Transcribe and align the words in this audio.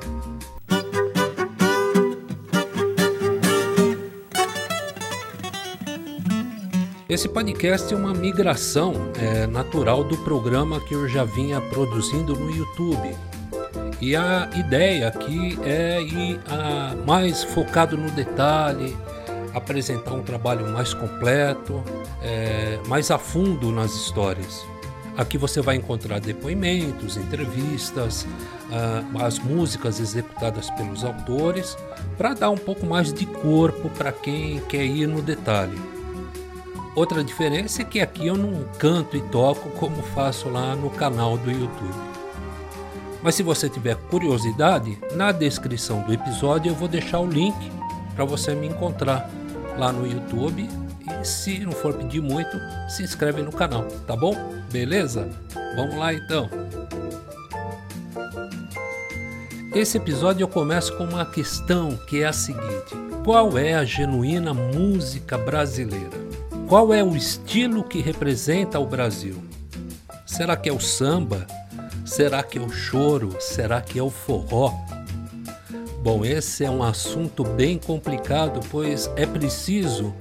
Esse 7.08 7.28
podcast 7.28 7.92
é 7.92 7.96
uma 7.96 8.14
migração 8.14 8.94
é, 9.20 9.44
natural 9.48 10.04
do 10.04 10.16
programa 10.18 10.80
que 10.80 10.94
eu 10.94 11.08
já 11.08 11.24
vinha 11.24 11.60
produzindo 11.60 12.34
no 12.36 12.48
YouTube. 12.48 13.16
E 14.00 14.14
a 14.14 14.48
ideia 14.54 15.08
aqui 15.08 15.58
é 15.64 16.00
ir 16.00 16.40
a, 16.46 16.94
mais 17.04 17.42
focado 17.42 17.96
no 17.96 18.08
detalhe, 18.12 18.96
apresentar 19.52 20.12
um 20.12 20.22
trabalho 20.22 20.68
mais 20.72 20.94
completo, 20.94 21.82
é, 22.22 22.78
mais 22.86 23.10
a 23.10 23.18
fundo 23.18 23.72
nas 23.72 23.92
histórias. 23.94 24.73
Aqui 25.16 25.38
você 25.38 25.60
vai 25.60 25.76
encontrar 25.76 26.18
depoimentos, 26.18 27.16
entrevistas, 27.16 28.26
uh, 28.68 29.22
as 29.22 29.38
músicas 29.38 30.00
executadas 30.00 30.68
pelos 30.70 31.04
autores, 31.04 31.76
para 32.18 32.34
dar 32.34 32.50
um 32.50 32.56
pouco 32.56 32.84
mais 32.84 33.12
de 33.12 33.24
corpo 33.24 33.88
para 33.90 34.10
quem 34.10 34.58
quer 34.68 34.84
ir 34.84 35.06
no 35.06 35.22
detalhe. 35.22 35.78
Outra 36.96 37.22
diferença 37.22 37.82
é 37.82 37.84
que 37.84 38.00
aqui 38.00 38.26
eu 38.26 38.36
não 38.36 38.64
canto 38.78 39.16
e 39.16 39.20
toco 39.20 39.70
como 39.70 40.02
faço 40.02 40.48
lá 40.48 40.74
no 40.74 40.90
canal 40.90 41.38
do 41.38 41.50
YouTube. 41.50 42.14
Mas 43.22 43.36
se 43.36 43.42
você 43.42 43.68
tiver 43.68 43.96
curiosidade, 43.96 44.98
na 45.14 45.30
descrição 45.32 46.02
do 46.02 46.12
episódio 46.12 46.70
eu 46.70 46.74
vou 46.74 46.88
deixar 46.88 47.20
o 47.20 47.26
link 47.26 47.54
para 48.14 48.24
você 48.24 48.54
me 48.54 48.66
encontrar 48.66 49.30
lá 49.78 49.92
no 49.92 50.06
YouTube 50.06 50.68
e 51.20 51.24
se 51.24 51.58
não 51.60 51.72
for 51.72 51.94
pedir 51.94 52.20
muito, 52.20 52.58
se 52.88 53.02
inscreve 53.02 53.42
no 53.42 53.52
canal, 53.52 53.84
tá 54.06 54.16
bom? 54.16 54.34
Beleza? 54.70 55.28
Vamos 55.76 55.96
lá 55.96 56.12
então. 56.14 56.48
Esse 59.74 59.96
episódio 59.96 60.44
eu 60.44 60.48
começo 60.48 60.96
com 60.96 61.04
uma 61.04 61.26
questão 61.26 61.96
que 62.08 62.22
é 62.22 62.26
a 62.26 62.32
seguinte: 62.32 62.94
qual 63.24 63.58
é 63.58 63.74
a 63.74 63.84
genuína 63.84 64.54
música 64.54 65.36
brasileira? 65.36 66.24
Qual 66.68 66.94
é 66.94 67.02
o 67.02 67.16
estilo 67.16 67.84
que 67.84 68.00
representa 68.00 68.78
o 68.78 68.86
Brasil? 68.86 69.42
Será 70.24 70.56
que 70.56 70.68
é 70.68 70.72
o 70.72 70.80
samba? 70.80 71.46
Será 72.04 72.42
que 72.42 72.58
é 72.58 72.60
o 72.60 72.70
choro? 72.70 73.36
Será 73.40 73.80
que 73.80 73.98
é 73.98 74.02
o 74.02 74.10
forró? 74.10 74.72
Bom, 76.02 76.24
esse 76.24 76.64
é 76.64 76.70
um 76.70 76.82
assunto 76.82 77.42
bem 77.42 77.78
complicado, 77.78 78.60
pois 78.70 79.10
é 79.16 79.26
preciso 79.26 80.14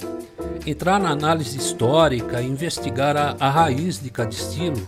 entrar 0.66 1.00
na 1.00 1.10
análise 1.10 1.58
histórica, 1.58 2.42
investigar 2.42 3.18
a, 3.18 3.36
a 3.40 3.50
raiz 3.50 4.02
de 4.02 4.10
cada 4.10 4.32
estilo. 4.32 4.88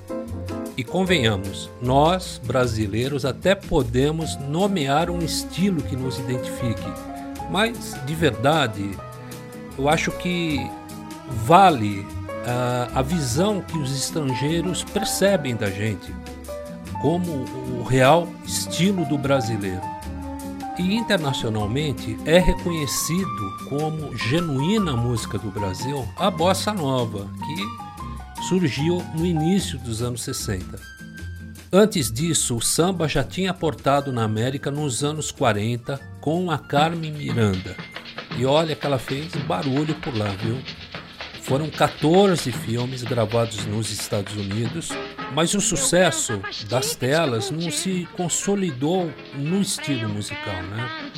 E 0.78 0.84
convenhamos, 0.84 1.70
nós, 1.82 2.42
brasileiros, 2.44 3.24
até 3.24 3.56
podemos 3.56 4.36
nomear 4.38 5.10
um 5.10 5.20
estilo 5.20 5.82
que 5.82 5.96
nos 5.96 6.20
identifique, 6.20 6.92
mas 7.50 7.96
de 8.06 8.14
verdade, 8.14 8.92
eu 9.78 9.88
acho 9.88 10.12
que 10.12 10.60
vale 11.46 12.06
a, 12.46 13.00
a 13.00 13.02
visão 13.02 13.62
que 13.62 13.78
os 13.78 13.96
estrangeiros 13.96 14.84
percebem 14.84 15.56
da 15.56 15.70
gente 15.70 16.14
como 17.02 17.46
o 17.80 17.84
real 17.84 18.28
estilo 18.46 19.06
do 19.06 19.18
brasileiro 19.18 19.95
e 20.78 20.96
internacionalmente 20.96 22.18
é 22.26 22.40
reconhecido 22.40 23.58
como 23.70 24.16
genuína 24.18 24.94
música 24.94 25.38
do 25.38 25.50
Brasil 25.50 26.08
a 26.18 26.30
bossa 26.30 26.74
nova, 26.74 27.28
que 27.46 28.44
surgiu 28.44 29.04
no 29.14 29.26
início 29.26 29.80
dos 29.80 30.02
anos 30.02 30.22
60. 30.24 30.80
Antes 31.72 32.12
disso, 32.12 32.56
o 32.56 32.62
samba 32.62 33.08
já 33.08 33.24
tinha 33.24 33.52
aportado 33.52 34.12
na 34.12 34.24
América 34.24 34.72
nos 34.72 35.04
anos 35.04 35.32
40 35.32 36.00
com 36.22 36.50
a 36.52 36.58
Carmen 36.58 37.12
Miranda. 37.12 37.76
E 38.38 38.46
olha 38.46 38.76
que 38.76 38.86
ela 38.86 39.00
fez 39.00 39.34
barulho 39.48 39.96
por 39.96 40.16
lá, 40.16 40.30
viu? 40.30 40.58
Foram 41.42 41.70
14 41.70 42.52
filmes 42.52 43.04
gravados 43.04 43.66
nos 43.66 43.92
Estados 43.92 44.36
Unidos 44.36 44.90
mas 45.34 45.54
o 45.54 45.62
sucesso 45.62 46.42
das 46.70 46.96
telas 46.96 47.52
não 47.52 47.72
se 47.72 48.08
consolidou 48.16 49.12
no 49.34 49.62
estilo 49.62 50.10
musical, 50.10 50.62
né? 50.64 51.12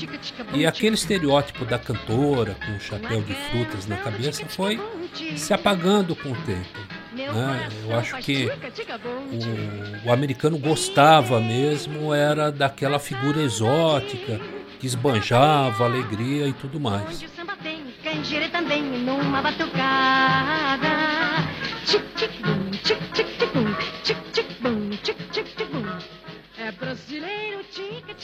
E 0.53 0.65
aquele 0.65 0.95
estereótipo 0.95 1.65
da 1.65 1.77
cantora 1.77 2.55
com 2.65 2.71
um 2.71 2.79
chapéu 2.79 3.21
de 3.21 3.33
frutas 3.33 3.87
na 3.87 3.97
cabeça 3.97 4.45
foi 4.47 4.79
se 5.35 5.53
apagando 5.53 6.15
com 6.15 6.31
o 6.31 6.35
tempo. 6.43 6.97
Né? 7.13 7.69
Eu 7.83 7.97
acho 7.97 8.17
que 8.17 8.49
o, 10.05 10.07
o 10.07 10.13
americano 10.13 10.57
gostava 10.57 11.39
mesmo 11.39 12.13
era 12.13 12.51
daquela 12.51 12.99
figura 12.99 13.41
exótica 13.41 14.39
que 14.79 14.85
esbanjava 14.85 15.85
alegria 15.85 16.47
e 16.47 16.53
tudo 16.53 16.79
mais. 16.79 17.25
também 18.51 18.83
numa 18.83 19.41
batucada. 19.41 20.87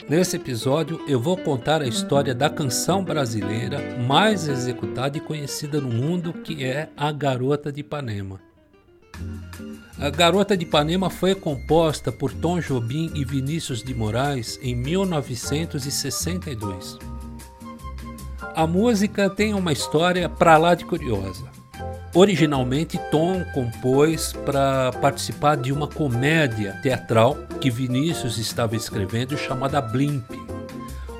Nesse 0.08 0.36
episódio 0.36 1.02
eu 1.08 1.18
vou 1.18 1.34
contar 1.34 1.80
a 1.80 1.86
história 1.86 2.34
da 2.34 2.50
canção 2.50 3.02
brasileira 3.02 3.96
mais 4.06 4.46
executada 4.46 5.16
e 5.16 5.20
conhecida 5.20 5.80
no 5.80 5.88
mundo, 5.88 6.32
que 6.32 6.62
é 6.62 6.90
A 6.94 7.10
Garota 7.10 7.72
de 7.72 7.80
Ipanema. 7.80 8.38
A 9.98 10.10
Garota 10.10 10.54
de 10.56 10.64
Ipanema 10.64 11.08
foi 11.08 11.34
composta 11.34 12.12
por 12.12 12.34
Tom 12.34 12.60
Jobim 12.60 13.10
e 13.14 13.24
Vinícius 13.24 13.82
de 13.82 13.94
Moraes 13.94 14.58
em 14.62 14.74
1962. 14.74 16.98
A 18.54 18.66
música 18.66 19.30
tem 19.30 19.54
uma 19.54 19.72
história 19.72 20.28
para 20.28 20.58
lá 20.58 20.74
de 20.74 20.84
curiosa. 20.84 21.53
Originalmente, 22.14 22.96
Tom 23.10 23.44
compôs 23.52 24.32
para 24.32 24.92
participar 25.00 25.56
de 25.56 25.72
uma 25.72 25.88
comédia 25.88 26.78
teatral 26.80 27.36
que 27.60 27.68
Vinícius 27.68 28.38
estava 28.38 28.76
escrevendo 28.76 29.36
chamada 29.36 29.80
Blimp, 29.80 30.30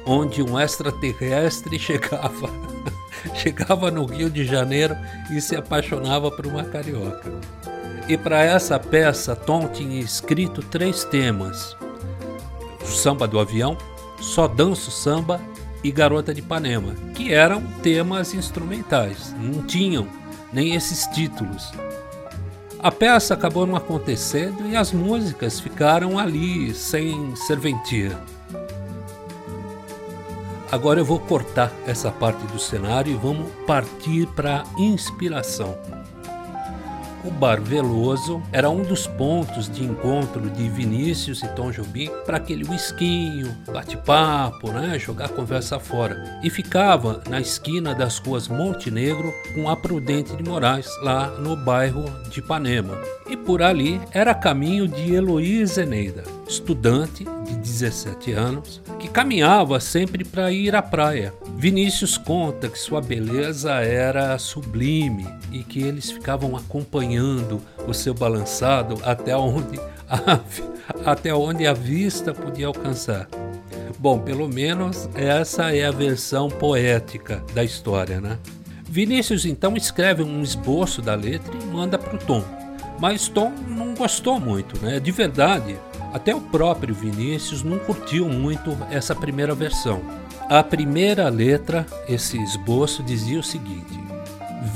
onde 0.06 0.40
um 0.40 0.58
extraterrestre 0.58 1.76
chegava, 1.80 2.48
chegava 3.34 3.90
no 3.90 4.04
Rio 4.04 4.30
de 4.30 4.44
Janeiro 4.44 4.96
e 5.32 5.40
se 5.40 5.56
apaixonava 5.56 6.30
por 6.30 6.46
uma 6.46 6.62
carioca. 6.62 7.28
E 8.08 8.16
para 8.16 8.44
essa 8.44 8.78
peça, 8.78 9.34
Tom 9.34 9.66
tinha 9.66 9.98
escrito 9.98 10.62
três 10.62 11.02
temas: 11.02 11.76
o 12.80 12.86
Samba 12.86 13.26
do 13.26 13.40
Avião, 13.40 13.76
Só 14.20 14.46
Danço 14.46 14.92
Samba 14.92 15.40
e 15.82 15.90
Garota 15.90 16.32
de 16.32 16.40
Ipanema, 16.40 16.94
que 17.16 17.34
eram 17.34 17.60
temas 17.82 18.32
instrumentais, 18.32 19.34
não 19.40 19.62
tinham 19.62 20.06
nem 20.54 20.74
esses 20.74 21.06
títulos. 21.08 21.72
A 22.78 22.90
peça 22.92 23.34
acabou 23.34 23.66
não 23.66 23.74
acontecendo 23.74 24.68
e 24.68 24.76
as 24.76 24.92
músicas 24.92 25.58
ficaram 25.58 26.18
ali, 26.18 26.72
sem 26.72 27.34
serventia. 27.34 28.16
Agora 30.70 31.00
eu 31.00 31.04
vou 31.04 31.18
cortar 31.18 31.72
essa 31.86 32.10
parte 32.10 32.44
do 32.46 32.58
cenário 32.58 33.12
e 33.12 33.16
vamos 33.16 33.50
partir 33.66 34.26
para 34.28 34.62
a 34.62 34.80
inspiração. 34.80 35.76
O 37.24 37.30
Bar 37.30 37.58
Veloso 37.58 38.42
era 38.52 38.68
um 38.68 38.82
dos 38.82 39.06
pontos 39.06 39.66
de 39.66 39.82
encontro 39.82 40.50
de 40.50 40.68
Vinícius 40.68 41.42
e 41.42 41.48
Tom 41.48 41.70
Jobim 41.70 42.10
para 42.26 42.36
aquele 42.36 42.68
whiskinho, 42.68 43.56
bate-papo, 43.72 44.70
né? 44.70 44.98
jogar 44.98 45.30
conversa 45.30 45.80
fora. 45.80 46.38
E 46.42 46.50
ficava 46.50 47.22
na 47.26 47.40
esquina 47.40 47.94
das 47.94 48.18
ruas 48.18 48.46
Montenegro 48.46 49.32
com 49.54 49.70
a 49.70 49.76
Prudente 49.76 50.36
de 50.36 50.42
Moraes, 50.42 50.86
lá 51.00 51.28
no 51.38 51.56
bairro 51.56 52.04
de 52.28 52.40
Ipanema. 52.40 52.98
E 53.26 53.38
por 53.38 53.62
ali 53.62 53.98
era 54.12 54.34
caminho 54.34 54.86
de 54.86 55.14
Heloísa 55.14 55.82
Eneida, 55.82 56.24
estudante 56.46 57.24
de 57.46 57.56
17 57.56 58.32
anos, 58.32 58.82
que 58.98 59.08
caminhava 59.08 59.80
sempre 59.80 60.24
para 60.24 60.52
ir 60.52 60.74
à 60.74 60.82
praia. 60.82 61.32
Vinícius 61.56 62.16
conta 62.16 62.68
que 62.68 62.78
sua 62.78 63.00
beleza 63.00 63.72
era 63.72 64.38
sublime 64.38 65.26
e 65.52 65.62
que 65.62 65.82
eles 65.82 66.10
ficavam 66.10 66.56
acompanhando 66.56 67.60
o 67.86 67.94
seu 67.94 68.14
balançado 68.14 68.96
até 69.02 69.36
onde 69.36 69.78
até 71.04 71.34
onde 71.34 71.66
a 71.66 71.72
vista 71.72 72.34
podia 72.34 72.66
alcançar. 72.66 73.28
Bom, 73.98 74.18
pelo 74.18 74.48
menos 74.48 75.08
essa 75.14 75.74
é 75.74 75.86
a 75.86 75.90
versão 75.90 76.48
poética 76.48 77.42
da 77.54 77.64
história, 77.64 78.20
né? 78.20 78.38
Vinícius 78.86 79.46
então 79.46 79.76
escreve 79.76 80.22
um 80.22 80.42
esboço 80.42 81.00
da 81.00 81.14
letra 81.14 81.54
e 81.56 81.66
manda 81.66 81.98
para 81.98 82.14
o 82.14 82.18
Tom. 82.18 82.44
Mas 83.00 83.28
Tom 83.28 83.52
não 83.66 83.94
gostou 83.94 84.38
muito, 84.38 84.80
né? 84.84 85.00
De 85.00 85.10
verdade, 85.10 85.76
até 86.14 86.32
o 86.32 86.40
próprio 86.40 86.94
Vinícius 86.94 87.64
não 87.64 87.76
curtiu 87.76 88.28
muito 88.28 88.70
essa 88.88 89.16
primeira 89.16 89.52
versão. 89.52 90.00
A 90.48 90.62
primeira 90.62 91.28
letra, 91.28 91.84
esse 92.08 92.40
esboço, 92.40 93.02
dizia 93.02 93.40
o 93.40 93.42
seguinte: 93.42 93.98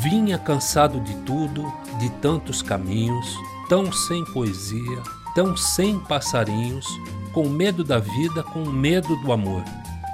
Vinha 0.02 0.36
cansado 0.36 1.00
de 1.00 1.14
tudo, 1.18 1.64
de 2.00 2.10
tantos 2.20 2.60
caminhos, 2.60 3.36
tão 3.68 3.92
sem 3.92 4.24
poesia, 4.32 5.00
tão 5.32 5.56
sem 5.56 6.00
passarinhos, 6.00 6.86
com 7.32 7.48
medo 7.48 7.84
da 7.84 8.00
vida, 8.00 8.42
com 8.42 8.64
medo 8.64 9.14
do 9.18 9.32
amor. 9.32 9.62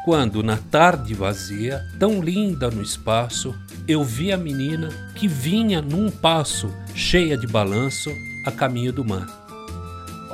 Quando, 0.05 0.43
na 0.43 0.59
tarde 0.59 1.15
vazia, 1.15 1.81
tão 1.99 2.21
linda 2.21 2.71
no 2.71 2.83
espaço, 2.83 3.55
eu 3.89 4.05
vi 4.05 4.31
a 4.31 4.37
menina 4.37 4.91
que 5.15 5.27
vinha 5.27 5.81
num 5.81 6.11
passo, 6.11 6.71
cheia 6.95 7.39
de 7.39 7.47
balanço, 7.47 8.11
a 8.45 8.53
caminho 8.53 8.93
do 8.93 9.03
mar. 9.03 9.44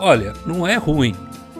Olha, 0.02 0.32
não 0.46 0.66
é 0.66 0.76
ruim, 0.76 1.14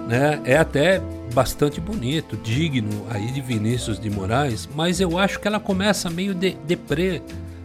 né? 0.09 0.41
É 0.47 0.57
até 0.57 0.99
bastante 1.35 1.79
bonito, 1.79 2.39
digno 2.39 3.07
aí 3.11 3.31
de 3.31 3.43
Vinícius 3.43 4.01
de 4.01 4.09
Moraes, 4.09 4.67
mas 4.75 4.99
eu 4.99 5.19
acho 5.19 5.39
que 5.39 5.47
ela 5.47 5.61
começa 5.61 6.09
meio 6.09 6.35
de, 6.35 6.53
deprê, 6.67 7.21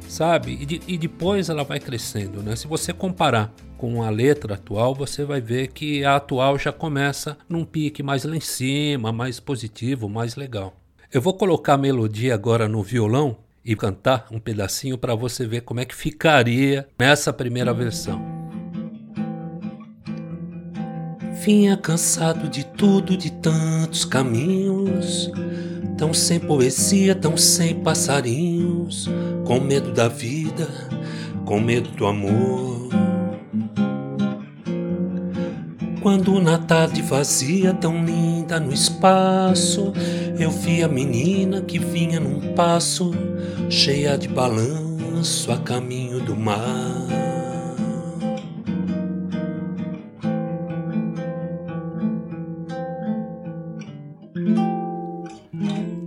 sabe? 0.06 0.58
E, 0.60 0.66
de, 0.66 0.82
e 0.86 0.98
depois 0.98 1.48
ela 1.48 1.64
vai 1.64 1.80
crescendo, 1.80 2.44
né? 2.44 2.58
Se 2.58 2.68
você 2.68 2.92
comparar 2.92 3.54
com 3.78 4.04
a 4.04 4.10
letra 4.10 4.56
atual, 4.56 4.94
você 4.94 5.24
vai 5.24 5.40
ver 5.40 5.70
que 5.70 6.04
a 6.04 6.18
atual 6.18 6.60
já 6.60 6.74
começa 6.74 7.38
num 7.48 7.64
pique 7.64 8.04
mais 8.04 8.26
lá 8.26 8.36
em 8.36 8.42
cima, 8.42 9.14
mais 9.14 9.40
positivo, 9.40 10.10
mais 10.10 10.36
legal. 10.36 10.76
Eu 11.10 11.22
vou 11.22 11.34
colocar 11.34 11.76
a 11.76 11.78
melodia 11.78 12.34
agora 12.34 12.68
no 12.68 12.84
violão 12.84 13.38
e 13.64 13.78
cantar 13.78 14.28
um 14.30 14.42
pedacinho 14.42 14.98
para 14.98 15.16
você 15.16 15.48
ver 15.48 15.62
como 15.62 15.80
é 15.80 15.86
que 15.86 15.96
ficaria 15.96 16.86
nessa 17.00 17.32
primeira 17.32 17.74
versão. 17.74 18.35
Vinha 21.46 21.78
cansado 21.78 22.50
de 22.50 22.66
tudo, 22.66 23.16
de 23.16 23.32
tantos 23.32 24.04
caminhos, 24.04 25.32
tão 25.96 26.12
sem 26.12 26.40
poesia, 26.40 27.14
tão 27.14 27.38
sem 27.38 27.76
passarinhos, 27.84 29.08
com 29.46 29.60
medo 29.60 29.92
da 29.92 30.08
vida, 30.08 30.68
com 31.46 31.60
medo 31.60 31.92
do 31.92 32.08
amor. 32.08 32.90
Quando 36.02 36.42
na 36.42 36.58
tarde 36.58 37.04
vazia, 37.04 37.76
tão 37.76 38.04
linda 38.04 38.60
no 38.60 38.74
espaço, 38.74 39.94
eu 40.40 40.50
vi 40.50 40.82
a 40.82 40.88
menina 40.88 41.62
que 41.62 41.78
vinha 41.78 42.20
num 42.20 42.56
passo, 42.56 43.12
cheia 43.70 44.18
de 44.18 44.28
balanço 44.28 45.52
a 45.52 45.60
caminho 45.60 46.20
do 46.22 46.36
mar. 46.36 47.15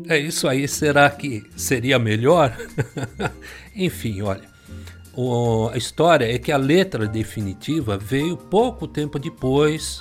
É 0.09 0.19
isso 0.19 0.49
aí, 0.49 0.67
será 0.67 1.11
que 1.11 1.45
seria 1.55 1.99
melhor? 1.99 2.57
Enfim, 3.77 4.23
olha 4.23 4.59
o, 5.21 5.69
a 5.73 5.77
história 5.77 6.33
é 6.33 6.39
que 6.39 6.53
a 6.53 6.57
letra 6.57 7.09
definitiva 7.09 7.99
veio 7.99 8.37
pouco 8.37 8.87
tempo 8.87 9.19
depois, 9.19 10.01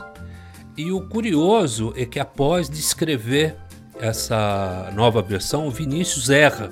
e 0.78 0.92
o 0.92 1.02
curioso 1.02 1.92
é 1.96 2.06
que 2.06 2.20
após 2.20 2.70
descrever 2.70 3.56
essa 4.00 4.92
nova 4.94 5.24
versão, 5.24 5.72
Vinícius 5.72 6.30
erra 6.30 6.72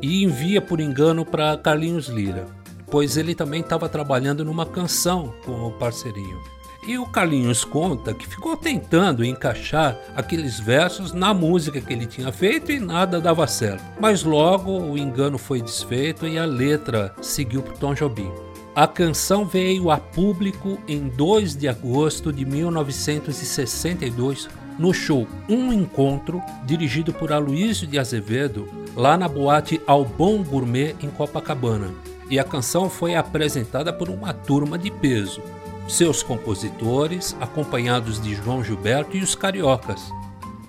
e 0.00 0.24
envia 0.24 0.62
por 0.62 0.80
engano 0.80 1.22
para 1.22 1.58
Carlinhos 1.58 2.08
Lira, 2.08 2.46
pois 2.90 3.18
ele 3.18 3.34
também 3.34 3.60
estava 3.60 3.90
trabalhando 3.90 4.42
numa 4.42 4.64
canção 4.64 5.34
com 5.44 5.66
o 5.66 5.72
parceirinho. 5.72 6.55
E 6.86 6.96
o 6.98 7.04
Carlinhos 7.04 7.64
conta 7.64 8.14
que 8.14 8.28
ficou 8.28 8.56
tentando 8.56 9.24
encaixar 9.24 9.98
aqueles 10.14 10.60
versos 10.60 11.12
na 11.12 11.34
música 11.34 11.80
que 11.80 11.92
ele 11.92 12.06
tinha 12.06 12.30
feito 12.30 12.70
e 12.70 12.78
nada 12.78 13.20
dava 13.20 13.44
certo. 13.48 13.82
Mas 13.98 14.22
logo 14.22 14.70
o 14.70 14.96
engano 14.96 15.36
foi 15.36 15.60
desfeito 15.60 16.28
e 16.28 16.38
a 16.38 16.44
letra 16.44 17.12
seguiu 17.20 17.60
para 17.60 17.74
Tom 17.74 17.92
Jobim. 17.92 18.30
A 18.72 18.86
canção 18.86 19.44
veio 19.44 19.90
a 19.90 19.96
público 19.96 20.78
em 20.86 21.08
2 21.08 21.56
de 21.56 21.66
agosto 21.66 22.32
de 22.32 22.44
1962 22.44 24.48
no 24.78 24.94
show 24.94 25.26
Um 25.48 25.72
Encontro, 25.72 26.40
dirigido 26.64 27.12
por 27.12 27.32
Aloysio 27.32 27.88
de 27.88 27.98
Azevedo, 27.98 28.68
lá 28.94 29.16
na 29.16 29.26
boate 29.26 29.80
Albon 29.88 30.44
Gourmet 30.44 30.94
em 31.02 31.10
Copacabana. 31.10 31.90
E 32.30 32.38
a 32.38 32.44
canção 32.44 32.88
foi 32.88 33.16
apresentada 33.16 33.92
por 33.92 34.08
uma 34.08 34.32
turma 34.32 34.78
de 34.78 34.88
peso 34.90 35.42
seus 35.88 36.22
compositores, 36.22 37.36
acompanhados 37.40 38.20
de 38.20 38.34
João 38.34 38.62
Gilberto 38.62 39.16
e 39.16 39.22
os 39.22 39.34
cariocas. 39.34 40.00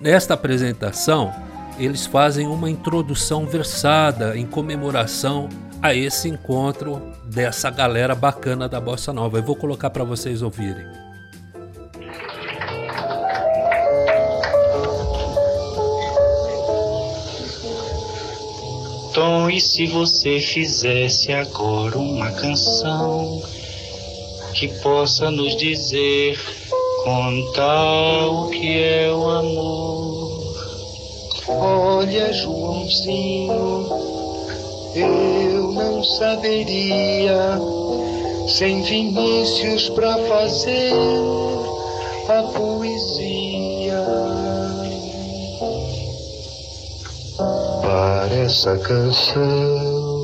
Nesta 0.00 0.34
apresentação, 0.34 1.32
eles 1.78 2.06
fazem 2.06 2.46
uma 2.46 2.70
introdução 2.70 3.46
versada 3.46 4.36
em 4.36 4.46
comemoração 4.46 5.48
a 5.82 5.94
esse 5.94 6.28
encontro 6.28 7.00
dessa 7.24 7.70
galera 7.70 8.14
bacana 8.14 8.68
da 8.68 8.80
bossa 8.80 9.12
nova. 9.12 9.38
Eu 9.38 9.42
vou 9.42 9.56
colocar 9.56 9.90
para 9.90 10.04
vocês 10.04 10.42
ouvirem. 10.42 10.86
Tom, 19.14 19.50
e 19.50 19.60
se 19.60 19.86
você 19.86 20.38
fizesse 20.40 21.32
agora 21.32 21.98
uma 21.98 22.30
canção 22.32 23.42
que 24.58 24.66
possa 24.82 25.30
nos 25.30 25.54
dizer, 25.56 26.36
contar 27.04 28.26
o 28.26 28.48
que 28.48 28.82
é 28.82 29.08
o 29.12 29.28
amor. 29.28 30.42
Olha, 31.46 32.32
Joãozinho, 32.32 33.86
eu 34.96 35.70
não 35.72 36.02
saberia 36.02 37.56
sem 38.48 38.82
Vinícius 38.82 39.90
para 39.90 40.18
fazer 40.26 40.92
a 42.28 42.42
poesia. 42.42 44.04
Para 47.80 48.34
essa 48.34 48.76
canção 48.78 50.18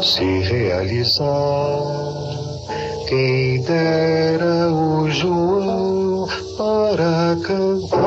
se 0.00 0.38
realizar 0.42 2.39
quem 3.10 3.60
dera 3.62 4.72
o 4.72 5.10
João 5.10 6.28
para 6.56 7.36
cantar. 7.44 7.98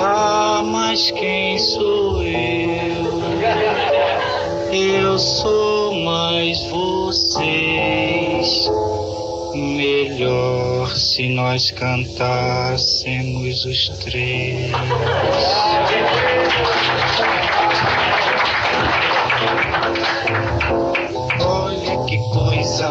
Ah, 0.00 0.62
mas 0.64 1.12
quem 1.12 1.56
sou 1.60 2.24
eu? 2.24 3.20
Eu 4.72 5.16
sou 5.16 5.94
mais 5.94 6.60
vocês. 6.64 8.68
Melhor 9.54 10.88
se 10.96 11.28
nós 11.28 11.70
cantássemos 11.70 13.64
os 13.64 13.90
três. 14.00 14.72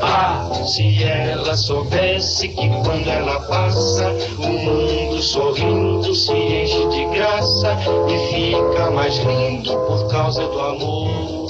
Ah, 0.00 0.50
se 0.66 1.02
ela 1.02 1.56
soubesse 1.56 2.48
que 2.48 2.68
quando 2.68 3.08
ela 3.08 3.40
passa, 3.40 4.10
o 4.38 4.46
mundo 4.46 5.22
sorrindo 5.22 6.14
se 6.14 6.32
enche 6.32 6.88
de 6.88 7.06
graça 7.16 7.76
e 8.08 8.34
fica 8.34 8.90
mais 8.90 9.16
lindo 9.18 9.70
por 9.86 10.08
causa 10.08 10.46
do 10.46 10.60
amor. 10.60 11.46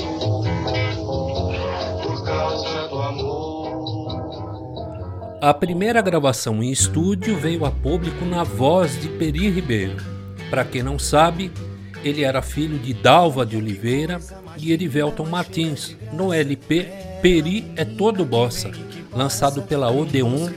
Por 2.03 2.25
causa 2.25 2.89
do 2.89 2.99
amor. 3.03 3.57
A 5.41 5.53
primeira 5.53 6.01
gravação 6.01 6.63
em 6.63 6.71
estúdio 6.71 7.39
veio 7.39 7.65
a 7.65 7.71
público 7.71 8.25
na 8.25 8.45
voz 8.45 9.01
de 9.01 9.09
Peri 9.09 9.51
Ribeiro. 9.51 9.97
Para 10.51 10.65
quem 10.65 10.83
não 10.83 10.99
sabe, 10.99 11.51
ele 12.07 12.23
era 12.23 12.41
filho 12.41 12.79
de 12.79 12.95
Dalva 12.95 13.45
de 13.45 13.57
Oliveira 13.57 14.21
e 14.59 14.73
Erivelton 14.73 15.27
Martins, 15.27 15.97
no 16.13 16.33
LP 16.33 16.89
Peri 17.21 17.73
é 17.77 17.85
Todo 17.85 18.25
Bossa, 18.25 18.71
lançado 19.13 19.63
pela 19.63 19.91
Odeon 19.91 20.49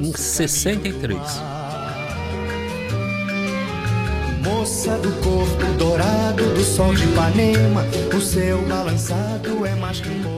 em 0.00 0.12
63. 0.12 1.18
Moça 4.42 4.96
do 4.98 5.10
corpo 5.22 5.64
dourado 5.78 6.54
do 6.54 6.64
sol 6.64 6.94
de 6.94 7.04
Ipanema, 7.04 7.84
o 8.16 8.20
seu 8.20 8.62
balançado 8.66 9.66
é 9.66 9.74
mais 9.74 10.00
que 10.00 10.08
um 10.08 10.35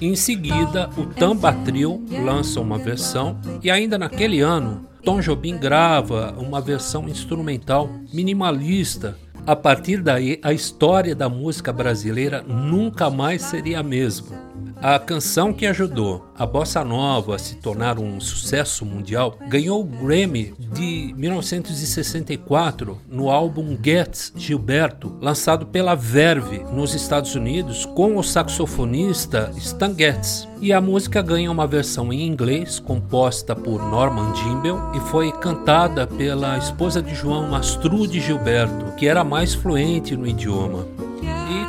Em 0.00 0.14
seguida, 0.14 0.90
o 0.96 1.06
Tamba 1.06 1.52
Trio 1.64 2.04
lança 2.22 2.60
uma 2.60 2.76
versão 2.76 3.38
e 3.62 3.70
ainda 3.70 3.96
naquele 3.96 4.40
ano, 4.40 4.86
Tom 5.02 5.20
Jobim 5.20 5.56
grava 5.56 6.34
uma 6.36 6.60
versão 6.60 7.08
instrumental 7.08 7.88
minimalista. 8.12 9.16
A 9.46 9.56
partir 9.56 10.02
daí, 10.02 10.38
a 10.42 10.52
história 10.52 11.14
da 11.14 11.30
música 11.30 11.72
brasileira 11.72 12.42
nunca 12.42 13.08
mais 13.08 13.40
seria 13.42 13.80
a 13.80 13.82
mesma. 13.82 14.45
A 14.82 14.98
canção 14.98 15.54
que 15.54 15.64
ajudou 15.66 16.26
a 16.38 16.44
bossa 16.44 16.84
nova 16.84 17.36
a 17.36 17.38
se 17.38 17.56
tornar 17.56 17.98
um 17.98 18.20
sucesso 18.20 18.84
mundial 18.84 19.38
ganhou 19.48 19.80
o 19.80 19.84
Grammy 19.84 20.52
de 20.58 21.14
1964 21.16 23.00
no 23.08 23.30
álbum 23.30 23.76
Getz 23.82 24.32
Gilberto, 24.36 25.16
lançado 25.20 25.66
pela 25.66 25.94
Verve 25.94 26.58
nos 26.72 26.94
Estados 26.94 27.34
Unidos 27.34 27.86
com 27.86 28.18
o 28.18 28.22
saxofonista 28.22 29.50
Stan 29.56 29.94
Getz. 29.96 30.46
E 30.60 30.72
a 30.72 30.80
música 30.80 31.22
ganha 31.22 31.50
uma 31.50 31.66
versão 31.66 32.12
em 32.12 32.26
inglês 32.26 32.78
composta 32.78 33.56
por 33.56 33.82
Norman 33.82 34.34
Gimbel 34.34 34.78
e 34.94 35.00
foi 35.00 35.32
cantada 35.32 36.06
pela 36.06 36.58
esposa 36.58 37.02
de 37.02 37.14
João 37.14 37.54
Astrude 37.54 38.20
Gilberto, 38.20 38.94
que 38.96 39.08
era 39.08 39.24
mais 39.24 39.54
fluente 39.54 40.16
no 40.16 40.26
idioma 40.26 40.95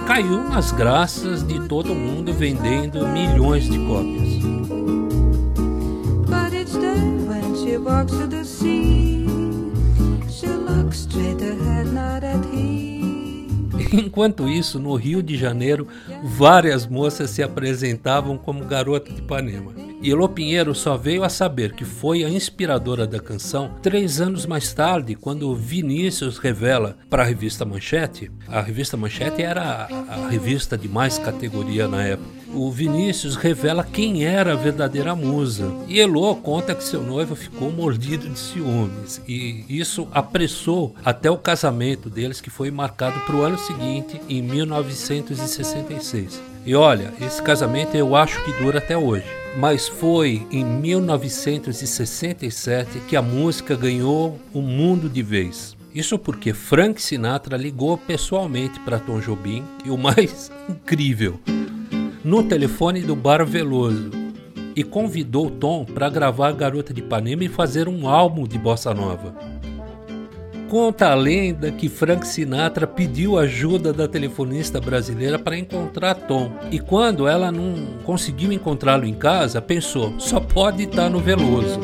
caiu 0.08 0.42
nas 0.42 0.72
graças 0.72 1.46
de 1.46 1.68
todo 1.68 1.94
mundo 1.94 2.34
vendendo 2.34 3.06
milhões 3.10 3.70
de 3.70 3.78
cópias. 3.78 4.38
Enquanto 13.92 14.48
isso, 14.48 14.80
no 14.80 14.96
Rio 14.96 15.22
de 15.22 15.36
Janeiro, 15.36 15.88
várias 16.24 16.88
moças 16.88 17.30
se 17.30 17.44
apresentavam 17.44 18.38
como 18.38 18.64
garota 18.64 19.12
de 19.12 19.20
Ipanema. 19.20 19.87
E 20.00 20.12
Elô 20.12 20.30
Pinheiro 20.30 20.76
só 20.76 20.96
veio 20.96 21.24
a 21.24 21.30
saber 21.30 21.74
que 21.74 21.84
foi 21.84 22.24
a 22.24 22.30
inspiradora 22.30 23.08
da 23.08 23.20
canção 23.20 23.72
três 23.82 24.22
anos 24.22 24.46
mais 24.46 24.72
tarde, 24.72 25.16
quando 25.16 25.56
Vinícius 25.56 26.38
revela 26.38 26.96
para 27.10 27.24
a 27.24 27.26
revista 27.26 27.66
Manchete. 27.66 28.32
A 28.48 28.62
revista 28.62 28.96
Manchete 28.96 29.42
era 29.42 29.88
a, 29.90 30.14
a 30.14 30.30
revista 30.30 30.78
de 30.78 30.88
mais 30.88 31.18
categoria 31.18 31.88
na 31.88 32.04
época. 32.04 32.30
O 32.54 32.72
Vinícius 32.72 33.36
revela 33.36 33.84
quem 33.84 34.24
era 34.24 34.54
a 34.54 34.56
verdadeira 34.56 35.16
musa. 35.16 35.74
E 35.88 36.00
Elô 36.00 36.36
conta 36.36 36.76
que 36.76 36.84
seu 36.84 37.02
noivo 37.02 37.36
ficou 37.36 37.72
mordido 37.72 38.30
de 38.30 38.38
ciúmes. 38.38 39.20
E 39.28 39.66
isso 39.68 40.08
apressou 40.12 40.94
até 41.04 41.32
o 41.32 41.38
casamento 41.38 42.08
deles, 42.08 42.40
que 42.40 42.52
foi 42.52 42.70
marcado 42.70 43.20
para 43.22 43.36
o 43.36 43.42
ano 43.42 43.58
seguinte, 43.58 44.22
em 44.30 44.44
1966. 44.44 46.40
E 46.68 46.76
olha, 46.76 47.12
esse 47.22 47.42
casamento 47.42 47.96
eu 47.96 48.14
acho 48.14 48.44
que 48.44 48.52
dura 48.62 48.80
até 48.80 48.98
hoje. 48.98 49.24
Mas 49.58 49.88
foi 49.88 50.46
em 50.52 50.66
1967 50.66 53.00
que 53.08 53.16
a 53.16 53.22
música 53.22 53.74
ganhou 53.74 54.38
o 54.54 54.62
mundo 54.62 55.08
de 55.08 55.24
vez. 55.24 55.78
Isso 55.96 56.20
porque 56.20 56.54
Frank 56.54 57.02
Sinatra 57.02 57.56
ligou 57.56 57.98
pessoalmente 57.98 58.82
para 58.82 59.00
Tom 59.00 59.22
Jobim 59.22 59.64
e 59.86 59.90
o 59.90 59.98
mais 59.98 60.52
incrível, 60.68 61.40
no 62.22 62.44
telefone 62.44 63.00
do 63.00 63.16
Bar 63.16 63.46
Veloso 63.46 64.12
e 64.76 64.84
convidou 64.84 65.50
Tom 65.50 65.86
para 65.86 66.10
gravar 66.10 66.52
Garota 66.52 66.94
de 66.94 67.00
Ipanema 67.00 67.46
e 67.46 67.50
fazer 67.50 67.88
um 67.88 68.10
álbum 68.10 68.46
de 68.46 68.58
bossa 68.58 68.94
nova. 68.94 69.34
Conta 70.70 71.12
a 71.12 71.16
lenda 71.16 71.72
que 71.72 71.88
Frank 71.88 72.28
Sinatra 72.28 72.86
pediu 72.86 73.40
ajuda 73.40 73.94
da 73.94 74.06
telefonista 74.06 74.82
brasileira 74.82 75.40
para 75.40 75.58
encontrar 75.58 76.14
Tom. 76.14 76.52
E 76.70 76.78
quando 76.78 77.26
ela 77.26 77.50
não 77.52 77.74
conseguiu 78.04 78.52
encontrá-lo 78.52 79.06
em 79.06 79.14
casa, 79.14 79.62
pensou: 79.62 80.14
só 80.20 80.42
pode 80.42 80.84
estar 80.84 81.10
no 81.10 81.20
Veloso. 81.20 81.80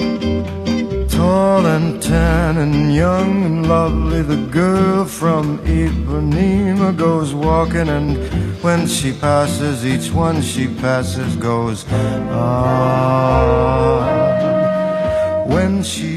Tall 1.10 1.66
and 1.66 2.00
tan 2.02 2.58
and 2.58 2.94
young 2.94 3.46
and 3.46 3.68
lovely, 3.68 4.24
the 4.24 4.36
girl 4.52 5.06
from 5.06 5.60
Ipanema 5.60 6.92
goes 6.98 7.34
walking, 7.34 7.88
and 7.88 8.18
when 8.62 8.86
she 8.86 9.14
passes, 9.14 9.86
each 9.86 10.12
one 10.14 10.42
she 10.42 10.68
passes 10.68 11.38
goes 11.38 11.86
ah. 12.30 13.54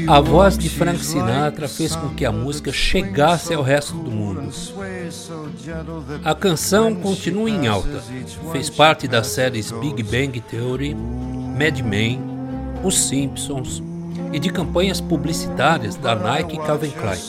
A 0.07 0.21
voz 0.21 0.57
de 0.57 0.69
Frank 0.69 1.03
Sinatra 1.03 1.67
fez 1.67 1.95
com 1.95 2.09
que 2.09 2.25
a 2.25 2.31
música 2.31 2.71
chegasse 2.71 3.53
ao 3.53 3.61
resto 3.61 3.93
do 3.93 4.09
mundo. 4.09 4.49
A 6.23 6.33
canção 6.33 6.95
continua 6.95 7.49
em 7.49 7.67
alta. 7.67 8.01
Fez 8.51 8.69
parte 8.69 9.07
das 9.07 9.27
séries 9.27 9.71
Big 9.71 10.01
Bang 10.03 10.39
Theory, 10.39 10.95
Mad 10.95 11.79
Men, 11.81 12.21
Os 12.83 12.97
Simpsons 12.97 13.83
e 14.31 14.39
de 14.39 14.49
campanhas 14.49 15.01
publicitárias 15.01 15.95
da 15.95 16.15
Nike 16.15 16.55
e 16.55 16.59
Calvin 16.59 16.91
Klein. 16.91 17.19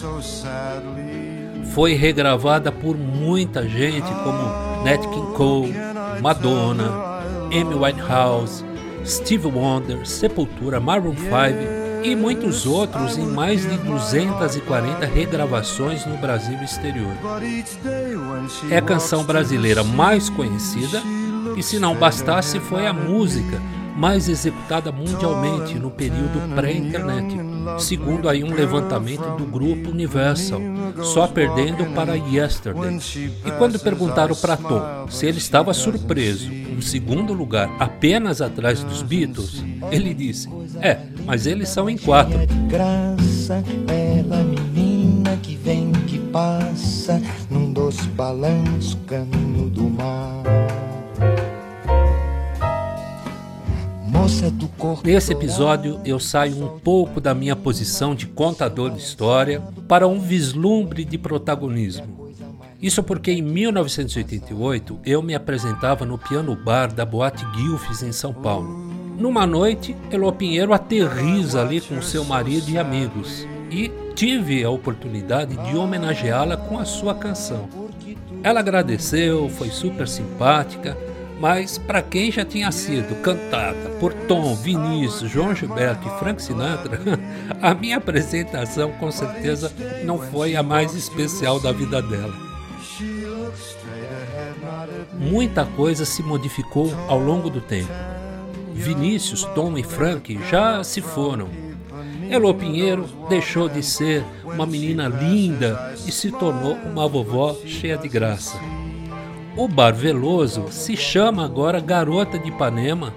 Foi 1.72 1.94
regravada 1.94 2.70
por 2.70 2.96
muita 2.96 3.68
gente 3.68 4.10
como 4.22 4.84
Nat 4.84 5.00
King 5.00 5.32
Cole, 5.34 5.74
Madonna, 6.22 7.22
Amy 7.46 7.74
Winehouse, 7.74 8.64
Steve 9.04 9.48
Wonder, 9.48 10.06
Sepultura, 10.06 10.78
Maroon 10.78 11.16
5 11.16 11.77
e 12.02 12.14
muitos 12.14 12.66
outros 12.66 13.16
em 13.16 13.26
mais 13.26 13.62
de 13.62 13.76
240 13.78 15.06
regravações 15.06 16.04
no 16.06 16.16
Brasil 16.16 16.58
e 16.60 16.64
exterior. 16.64 17.12
É 18.70 18.78
a 18.78 18.82
canção 18.82 19.24
brasileira 19.24 19.82
mais 19.82 20.28
conhecida 20.28 21.02
e, 21.56 21.62
se 21.62 21.78
não 21.78 21.94
bastasse, 21.94 22.60
foi 22.60 22.86
a 22.86 22.92
música 22.92 23.60
mais 23.96 24.28
executada 24.28 24.92
mundialmente 24.92 25.74
no 25.74 25.90
período 25.90 26.54
pré-internet, 26.54 27.34
segundo 27.78 28.28
aí 28.28 28.42
um 28.42 28.54
levantamento 28.54 29.36
do 29.36 29.44
grupo 29.44 29.90
Universal, 29.90 30.60
só 31.02 31.26
perdendo 31.26 31.84
para 31.94 32.14
Yesterday. 32.14 33.00
E 33.44 33.50
quando 33.52 33.78
perguntaram 33.78 34.34
para 34.34 34.56
Tom 34.56 35.08
se 35.08 35.26
ele 35.26 35.38
estava 35.38 35.72
surpreso 35.72 36.50
em 36.52 36.80
segundo 36.80 37.32
lugar 37.32 37.70
apenas 37.78 38.40
atrás 38.40 38.82
dos 38.82 39.02
Beatles, 39.02 39.64
ele 39.90 40.14
disse: 40.14 40.48
É, 40.80 40.98
mas 41.24 41.46
eles 41.46 41.68
são 41.68 41.88
em 41.88 41.96
quatro. 41.96 42.38
graça, 42.68 43.62
bela 43.86 44.42
menina 44.44 45.36
que 45.42 45.56
vem 45.56 45.92
que 46.06 46.18
passa 46.18 47.20
num 47.50 47.72
doce 47.72 48.08
balanço 48.08 48.96
caminho 49.06 49.68
do 49.68 49.84
mar. 49.84 50.47
Do 54.28 54.68
corpo 54.68 55.06
Nesse 55.06 55.32
episódio, 55.32 55.98
eu 56.04 56.20
saio 56.20 56.62
um 56.62 56.78
pouco 56.78 57.18
da 57.18 57.34
minha 57.34 57.56
posição 57.56 58.14
de 58.14 58.26
contador 58.26 58.90
de 58.90 58.98
história 58.98 59.62
para 59.88 60.06
um 60.06 60.20
vislumbre 60.20 61.02
de 61.02 61.16
protagonismo. 61.16 62.28
Isso 62.80 63.02
porque 63.02 63.32
em 63.32 63.40
1988 63.40 65.00
eu 65.06 65.22
me 65.22 65.34
apresentava 65.34 66.04
no 66.04 66.18
piano 66.18 66.54
bar 66.54 66.92
da 66.92 67.06
Boate 67.06 67.42
Guilfes 67.56 68.02
em 68.02 68.12
São 68.12 68.34
Paulo. 68.34 68.68
Numa 69.18 69.46
noite, 69.46 69.96
Elô 70.10 70.30
Pinheiro 70.30 70.74
aterriza 70.74 71.62
ali 71.62 71.80
com 71.80 72.02
seu 72.02 72.22
marido 72.22 72.68
e 72.68 72.76
amigos 72.76 73.48
e 73.70 73.90
tive 74.14 74.62
a 74.62 74.68
oportunidade 74.68 75.56
de 75.56 75.74
homenageá-la 75.74 76.58
com 76.58 76.78
a 76.78 76.84
sua 76.84 77.14
canção. 77.14 77.66
Ela 78.42 78.60
agradeceu, 78.60 79.48
foi 79.48 79.70
super 79.70 80.06
simpática, 80.06 80.94
Mas 81.40 81.78
para 81.78 82.02
quem 82.02 82.32
já 82.32 82.44
tinha 82.44 82.70
sido 82.72 83.14
cantada 83.22 83.90
por 84.00 84.12
Tom, 84.12 84.56
Vinícius, 84.56 85.30
João 85.30 85.54
Gilberto 85.54 86.08
e 86.08 86.18
Frank 86.18 86.42
Sinatra, 86.42 87.00
a 87.62 87.74
minha 87.74 87.98
apresentação 87.98 88.90
com 88.92 89.10
certeza 89.10 89.72
não 90.04 90.18
foi 90.18 90.56
a 90.56 90.62
mais 90.62 90.94
especial 90.94 91.60
da 91.60 91.70
vida 91.70 92.02
dela. 92.02 92.34
Muita 95.18 95.64
coisa 95.64 96.04
se 96.04 96.22
modificou 96.22 96.92
ao 97.06 97.18
longo 97.18 97.48
do 97.48 97.60
tempo. 97.60 97.92
Vinícius, 98.72 99.44
Tom 99.54 99.76
e 99.76 99.82
Frank 99.82 100.38
já 100.48 100.82
se 100.82 101.00
foram. 101.00 101.48
Elo 102.30 102.52
Pinheiro 102.54 103.06
deixou 103.28 103.68
de 103.68 103.82
ser 103.82 104.24
uma 104.44 104.66
menina 104.66 105.08
linda 105.08 105.94
e 106.06 106.12
se 106.12 106.30
tornou 106.30 106.74
uma 106.74 107.08
vovó 107.08 107.56
cheia 107.64 107.96
de 107.96 108.08
graça. 108.08 108.58
O 109.58 109.66
Bar 109.66 109.92
Veloso 109.92 110.66
se 110.70 110.96
chama 110.96 111.44
agora 111.44 111.80
Garota 111.80 112.38
de 112.38 112.48
Ipanema. 112.48 113.12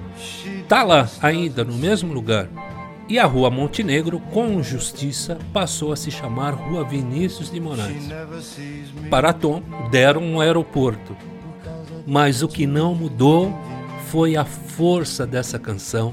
Tá 0.68 0.82
lá 0.82 1.08
ainda 1.22 1.64
no 1.64 1.76
mesmo 1.76 2.12
lugar. 2.12 2.50
E 3.08 3.20
a 3.20 3.28
Rua 3.28 3.52
Montenegro, 3.52 4.20
com 4.20 4.64
justiça, 4.64 5.38
passou 5.54 5.94
a 5.94 5.96
se 5.96 6.10
chamar 6.10 6.56
Rua 6.56 6.84
Vinícius 6.84 7.52
de 7.52 7.60
Moraes. 7.60 8.10
Para 9.08 9.34
Tom, 9.34 9.62
deram 9.92 10.24
um 10.24 10.42
aeroporto. 10.42 11.16
Mas 12.08 12.42
o 12.42 12.48
que 12.48 12.66
não 12.66 12.96
mudou 12.96 13.56
foi 14.08 14.36
a 14.36 14.44
força 14.44 15.28
dessa 15.28 15.60
canção 15.60 16.12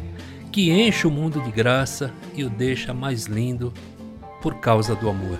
que 0.53 0.71
enche 0.71 1.07
o 1.07 1.11
mundo 1.11 1.41
de 1.41 1.51
graça 1.51 2.13
e 2.35 2.45
o 2.45 2.51
deixa 2.51 2.93
mais 2.93 3.25
lindo 3.25 3.73
por 4.43 4.57
causa 4.57 4.95
do 4.95 5.09
amor. 5.09 5.39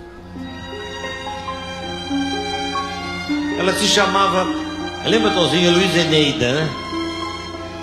Ela 3.59 3.73
se 3.73 3.85
chamava 3.85 4.68
Lembra, 5.05 5.31
Tonzinho, 5.31 5.71
Luiz 5.71 5.95
Eneida, 5.95 6.51
né? 6.51 6.69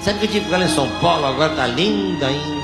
Sabe 0.02 0.20
que 0.20 0.26
eu 0.26 0.30
tive 0.30 0.48
com 0.48 0.54
ela 0.54 0.64
em 0.64 0.68
São 0.68 0.88
Paulo, 1.00 1.26
agora 1.26 1.54
tá 1.54 1.66
linda 1.66 2.26
ainda. 2.26 2.56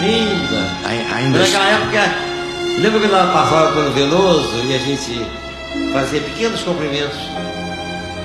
Linda. 0.00 0.76
ainda. 1.14 1.38
Naquela 1.38 1.66
época, 1.66 2.14
lembra 2.78 3.00
quando 3.00 3.14
ela 3.14 3.32
passava 3.32 3.72
pelo 3.72 3.92
Veloso 3.92 4.64
e 4.64 4.74
a 4.74 4.78
gente 4.78 5.26
fazia 5.92 6.20
pequenos 6.22 6.62
cumprimentos 6.62 7.18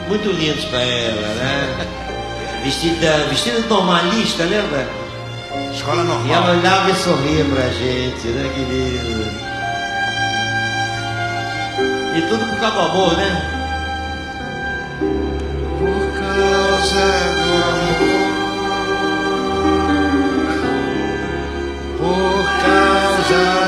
muito 0.07 0.31
lindos 0.31 0.65
para 0.65 0.81
ela, 0.81 1.27
né? 1.35 1.87
Vestida, 2.63 3.25
vestida 3.27 3.59
normalista, 3.67 4.43
lembra? 4.43 4.87
Escola 5.73 6.03
normal. 6.03 6.27
E 6.27 6.31
ela 6.31 6.51
olhava 6.51 6.91
e 6.91 6.95
sorria 6.95 7.43
pra 7.45 7.69
gente, 7.69 8.27
né, 8.27 8.51
querido? 8.53 9.31
E 12.15 12.21
tudo 12.29 12.45
por 12.45 12.59
causa 12.59 12.75
do 12.75 12.81
amor, 12.81 13.17
né? 13.17 13.60
causa 16.81 16.95
do 16.95 17.53
amor, 17.69 18.25
por 21.99 22.43
causa 22.63 23.60